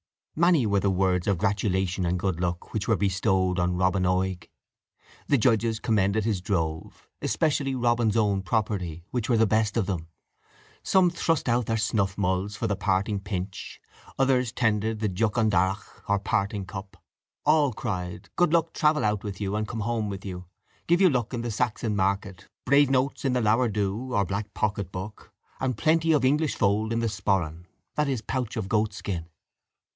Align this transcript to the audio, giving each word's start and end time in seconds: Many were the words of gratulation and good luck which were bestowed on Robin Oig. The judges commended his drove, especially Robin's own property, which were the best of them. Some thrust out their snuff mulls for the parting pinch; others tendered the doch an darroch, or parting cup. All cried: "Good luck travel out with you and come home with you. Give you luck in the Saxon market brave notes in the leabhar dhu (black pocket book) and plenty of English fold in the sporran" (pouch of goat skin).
Many 0.35 0.65
were 0.65 0.79
the 0.79 0.89
words 0.89 1.27
of 1.27 1.37
gratulation 1.37 2.07
and 2.07 2.17
good 2.17 2.39
luck 2.39 2.73
which 2.73 2.87
were 2.87 2.95
bestowed 2.95 3.59
on 3.59 3.77
Robin 3.77 4.01
Oig. 4.07 4.47
The 5.27 5.37
judges 5.37 5.77
commended 5.79 6.25
his 6.25 6.41
drove, 6.41 7.07
especially 7.21 7.75
Robin's 7.75 8.17
own 8.17 8.41
property, 8.41 9.03
which 9.11 9.29
were 9.29 9.37
the 9.37 9.45
best 9.45 9.77
of 9.77 9.85
them. 9.85 10.07
Some 10.81 11.11
thrust 11.11 11.47
out 11.47 11.67
their 11.67 11.77
snuff 11.77 12.17
mulls 12.17 12.55
for 12.55 12.65
the 12.65 12.77
parting 12.77 13.19
pinch; 13.19 13.79
others 14.17 14.51
tendered 14.51 15.01
the 15.01 15.07
doch 15.09 15.37
an 15.37 15.51
darroch, 15.51 16.01
or 16.09 16.17
parting 16.17 16.65
cup. 16.65 16.97
All 17.45 17.71
cried: 17.71 18.29
"Good 18.35 18.51
luck 18.53 18.73
travel 18.73 19.05
out 19.05 19.23
with 19.23 19.39
you 19.39 19.55
and 19.55 19.67
come 19.67 19.81
home 19.81 20.09
with 20.09 20.25
you. 20.25 20.45
Give 20.87 20.99
you 20.99 21.11
luck 21.11 21.31
in 21.31 21.41
the 21.41 21.51
Saxon 21.51 21.95
market 21.95 22.47
brave 22.65 22.89
notes 22.89 23.23
in 23.23 23.33
the 23.33 23.41
leabhar 23.41 23.69
dhu 23.71 24.25
(black 24.27 24.51
pocket 24.55 24.91
book) 24.91 25.31
and 25.59 25.77
plenty 25.77 26.11
of 26.13 26.25
English 26.25 26.55
fold 26.55 26.91
in 26.91 26.99
the 27.01 27.09
sporran" 27.09 27.65
(pouch 28.25 28.55
of 28.57 28.67
goat 28.67 28.93
skin). 28.93 29.27